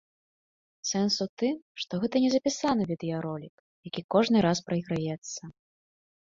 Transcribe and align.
Сэнс 0.91 1.17
у 1.25 1.27
тым, 1.41 1.53
што 1.83 1.93
гэта 2.05 2.15
не 2.25 2.29
запісаны 2.37 2.83
відэаролік, 2.93 3.55
які 3.91 4.01
кожны 4.17 4.37
раз 4.49 4.57
прайграецца. 4.73 5.41